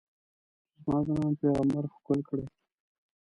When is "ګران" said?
1.07-1.31